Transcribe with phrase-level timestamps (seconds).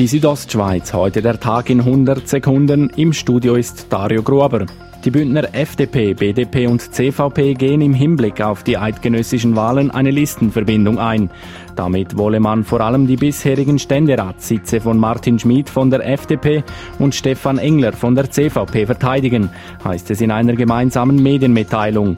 [0.00, 2.90] Die Südostschweiz, heute der Tag in 100 Sekunden.
[2.96, 4.66] Im Studio ist Dario Gruber.
[5.04, 10.98] Die Bündner FDP, BDP und CVP gehen im Hinblick auf die eidgenössischen Wahlen eine Listenverbindung
[10.98, 11.30] ein.
[11.76, 16.64] Damit wolle man vor allem die bisherigen Ständeratssitze von Martin Schmid von der FDP
[16.98, 19.50] und Stefan Engler von der CVP verteidigen,
[19.84, 22.16] heißt es in einer gemeinsamen Medienmitteilung.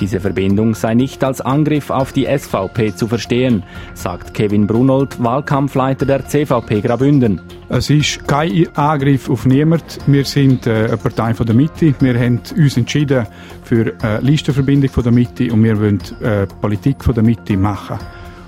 [0.00, 3.62] Diese Verbindung sei nicht als Angriff auf die SVP zu verstehen,
[3.94, 7.40] sagt Kevin Brunold, Wahlkampfleiter der CVP Grabünden.
[7.68, 9.98] Es ist kein Angriff auf niemand.
[10.06, 11.94] Wir sind äh, eine Partei von der Mitte.
[11.98, 13.26] Wir haben uns entschieden
[13.64, 17.98] für eine Listenverbindung von der Mitte und wir wollen äh, Politik von der Mitte machen.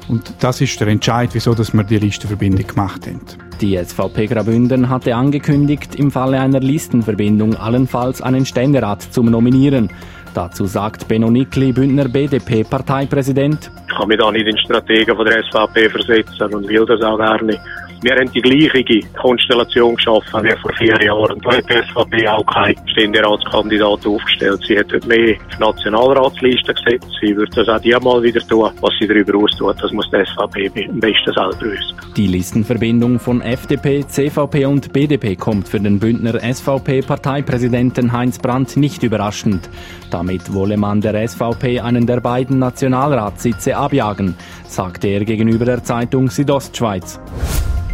[0.09, 3.21] Und das ist der Entscheid, wieso dass wir die Listenverbindung gemacht haben.
[3.61, 9.91] Die SVP Grabünden hatte angekündigt, im Falle einer Listenverbindung allenfalls einen Ständerat zu nominieren.
[10.39, 13.73] Dazu sagt Benno Nickli, Bündner BDP-Parteipräsident.
[13.89, 17.19] Ich kann mich da nicht in Strategen von der SVP versetzen und will das auch
[17.19, 17.59] gar nicht.
[18.01, 21.41] Wir haben die gleiche Konstellation geschaffen wie vor vier Jahren.
[21.41, 24.61] Da hat die SVP auch keinen Ständeratskandidat aufgestellt.
[24.69, 27.09] Sie hat mehr auf Nationalratsliste gesetzt.
[27.21, 28.71] Sie wird das auch diesmal wieder tun.
[28.81, 31.97] Was sie darüber austut, das muss die SVP am besten selber wissen.
[32.17, 39.03] Die Listenverbindung von FDP, CVP und BDP kommt für den Bündner SVP-Parteipräsidenten Heinz Brandt nicht
[39.03, 39.69] überraschend.
[40.11, 44.37] Damit wolle man der SVP einen der beiden Nationalratssitze abjagen,
[44.69, 47.21] sagte er gegenüber der Zeitung Südostschweiz.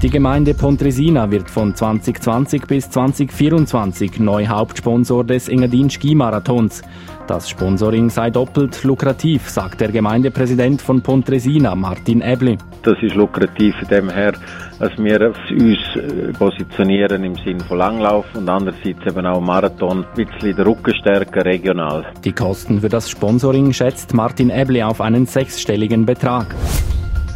[0.04, 6.82] Die Gemeinde Pontresina wird von 2020 bis 2024 neu Hauptsponsor des Engadin Skimarathons.
[7.26, 12.58] Das Sponsoring sei doppelt lukrativ, sagt der Gemeindepräsident von Pontresina, Martin Ebli.
[12.82, 14.34] Das ist lukrativ in dem her,
[14.78, 20.26] dass wir uns äh, positionieren im Sinne von Langlauf und andererseits eben auch Marathon, ein
[20.26, 22.04] bisschen den Rücken stärken regional.
[22.22, 26.54] Die Kosten für das Sponsoring schätzt Martin Ebli auf einen sechsstelligen Betrag.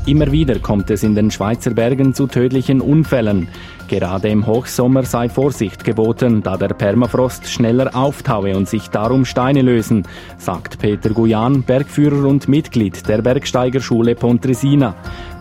[0.08, 3.46] Immer wieder kommt es in den Schweizer Bergen zu tödlichen Unfällen.
[3.88, 9.60] Gerade im Hochsommer sei Vorsicht geboten, da der Permafrost schneller auftaue und sich darum Steine
[9.60, 10.08] lösen,
[10.38, 14.94] sagt Peter Guyan, Bergführer und Mitglied der Bergsteigerschule Pontresina.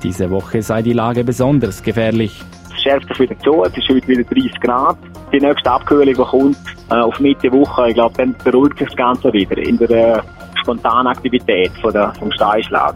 [0.03, 2.43] Diese Woche sei die Lage besonders gefährlich.
[2.75, 4.97] Es schärft sich wieder zu, es ist heute wieder 30 Grad.
[5.31, 6.57] Die nächste Abkühlung, die kommt
[6.89, 10.21] äh, auf Mitte Woche, ich glaube, dann beruhigt sich das Ganze wieder in der äh,
[10.59, 12.95] spontanen Aktivität von der, vom Steinschlag.